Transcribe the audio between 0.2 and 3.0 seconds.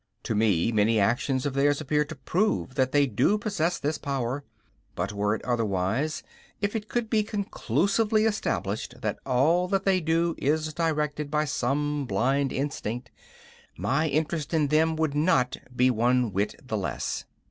To me, many actions of theirs appear to prove that